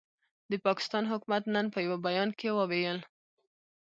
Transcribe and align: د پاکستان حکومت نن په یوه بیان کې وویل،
د 0.51 0.53
پاکستان 0.65 1.03
حکومت 1.11 1.43
نن 1.55 1.65
په 1.73 1.79
یوه 1.85 1.97
بیان 2.07 2.29
کې 2.39 2.49
وویل، 2.57 2.99